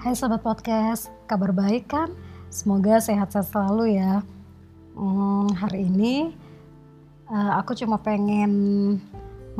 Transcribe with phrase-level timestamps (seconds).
[0.00, 2.08] Hai Sobat Podcast, kabar baik kan?
[2.48, 4.24] Semoga sehat-sehat selalu ya.
[4.96, 6.32] Hmm, hari ini
[7.28, 8.52] uh, aku cuma pengen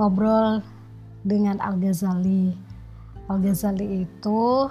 [0.00, 0.64] ngobrol
[1.28, 2.56] dengan Al-Ghazali.
[3.28, 4.64] Al-Ghazali itu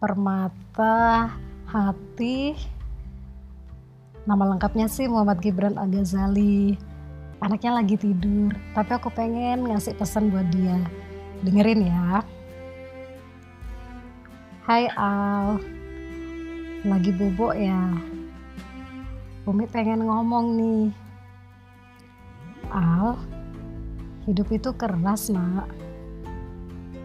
[0.00, 1.28] permata
[1.68, 2.56] hati
[4.24, 6.72] nama lengkapnya sih Muhammad Gibran Al-Ghazali
[7.44, 10.80] anaknya lagi tidur tapi aku pengen ngasih pesan buat dia
[11.44, 12.24] dengerin ya
[14.64, 15.60] Hai Al,
[16.88, 18.00] lagi bubuk ya?
[19.44, 20.88] Umi pengen ngomong nih.
[22.72, 23.12] Al,
[24.24, 25.68] hidup itu keras nak.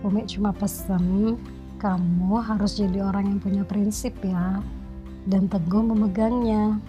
[0.08, 1.36] Umi cuma pesen
[1.84, 4.64] kamu harus jadi orang yang punya prinsip ya
[5.28, 6.80] dan teguh memegangnya.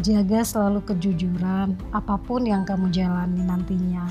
[0.00, 4.08] Jaga selalu kejujuran apa pun yang kamu jalani nantinya.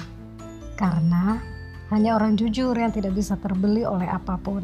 [0.77, 1.41] Karena
[1.89, 4.61] hanya orang jujur yang tidak bisa terbeli oleh apa pun.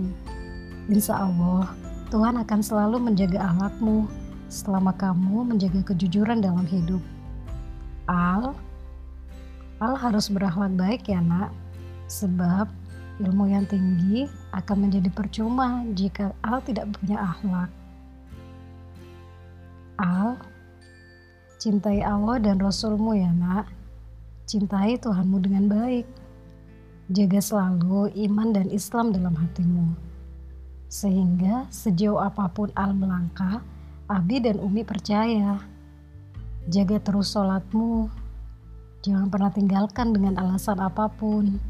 [0.89, 1.69] Insya Allah,
[2.09, 4.09] Tuhan akan selalu menjaga ahlakmu
[4.49, 6.99] selama kamu menjaga kejujuran dalam hidup.
[8.09, 8.57] Al,
[9.77, 11.53] Al harus berakhlak baik ya nak,
[12.09, 12.65] sebab
[13.21, 14.25] ilmu yang tinggi
[14.57, 17.69] akan menjadi percuma jika Al tidak punya akhlak.
[20.01, 20.41] Al,
[21.61, 23.69] cintai Allah dan Rasulmu ya nak,
[24.49, 26.09] cintai Tuhanmu dengan baik.
[27.13, 30.10] Jaga selalu iman dan Islam dalam hatimu
[30.91, 33.63] sehingga sejauh apa pun Al melangkah,
[34.11, 35.63] Abi dan Umi percaya.
[36.67, 38.11] Jaga terus sholatmu,
[38.99, 41.63] jangan pernah tinggalkan dengan alasan apa pun.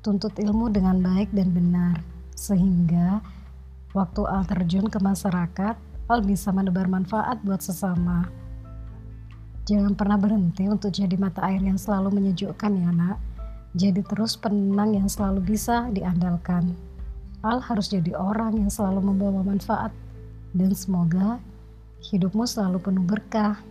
[0.00, 2.00] Tuntut ilmu dengan baik dan benar,
[2.32, 3.20] sehingga
[3.92, 5.76] waktu Al terjun ke masyarakat,
[6.08, 8.24] Al bisa menebar manfaat buat sesama.
[9.68, 13.20] Jangan pernah berhenti untuk jadi mata air yang selalu menyejukkan ya nak.
[13.76, 16.87] Jadi terus penenang yang selalu bisa diandalkan.
[17.46, 19.94] Al harus jadi orang yang selalu membawa manfaat
[20.50, 21.38] dan semoga
[22.10, 23.62] hidupmu selalu penuh berkah.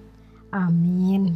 [0.55, 1.35] Amin.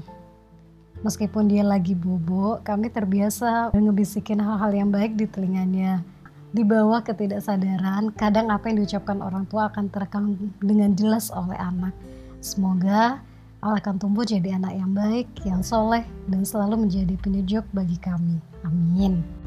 [1.02, 6.06] Meskipun dia lagi bubuk, kami terbiasa ngebisikin hal-hal yang baik di telinganya.
[6.52, 11.96] Di bawah ketidaksadaran, kadang apa yang diucapkan orang tua akan terekam dengan jelas oleh anak.
[12.44, 13.24] Semoga
[13.62, 18.41] Al akan tumbuh jadi anak yang baik, yang soleh, dan selalu menjadi penyejuk bagi kami.
[18.66, 19.41] Amin.